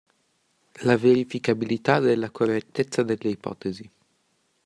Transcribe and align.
La 0.81 0.97
verificabilità 0.97 1.99
della 1.99 2.31
correttezza 2.31 3.03
delle 3.03 3.29
ipotesi. 3.29 3.91